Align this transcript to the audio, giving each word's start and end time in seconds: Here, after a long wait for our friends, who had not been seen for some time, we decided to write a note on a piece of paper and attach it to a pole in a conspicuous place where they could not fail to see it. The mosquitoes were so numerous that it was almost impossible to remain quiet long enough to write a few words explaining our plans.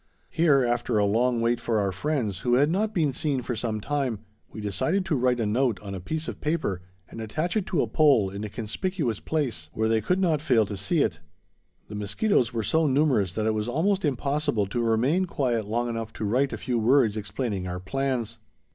Here, 0.31 0.63
after 0.65 0.97
a 0.97 1.05
long 1.05 1.41
wait 1.41 1.59
for 1.61 1.77
our 1.77 1.91
friends, 1.91 2.39
who 2.39 2.55
had 2.55 2.71
not 2.71 2.91
been 2.91 3.13
seen 3.13 3.43
for 3.43 3.55
some 3.55 3.79
time, 3.79 4.17
we 4.49 4.59
decided 4.59 5.05
to 5.05 5.15
write 5.15 5.39
a 5.39 5.45
note 5.45 5.79
on 5.81 5.93
a 5.93 5.99
piece 5.99 6.27
of 6.27 6.41
paper 6.41 6.81
and 7.07 7.21
attach 7.21 7.55
it 7.55 7.67
to 7.67 7.83
a 7.83 7.87
pole 7.87 8.31
in 8.31 8.43
a 8.43 8.49
conspicuous 8.49 9.19
place 9.19 9.69
where 9.73 9.87
they 9.87 10.01
could 10.01 10.17
not 10.19 10.41
fail 10.41 10.65
to 10.65 10.75
see 10.75 11.03
it. 11.03 11.19
The 11.87 11.93
mosquitoes 11.93 12.51
were 12.51 12.63
so 12.63 12.87
numerous 12.87 13.33
that 13.33 13.45
it 13.45 13.53
was 13.53 13.67
almost 13.67 14.03
impossible 14.03 14.65
to 14.65 14.81
remain 14.81 15.25
quiet 15.25 15.67
long 15.67 15.87
enough 15.87 16.13
to 16.13 16.25
write 16.25 16.51
a 16.51 16.57
few 16.57 16.79
words 16.79 17.15
explaining 17.15 17.67
our 17.67 17.79
plans. 17.79 18.39